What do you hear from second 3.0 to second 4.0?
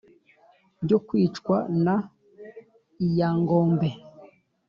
lyangombe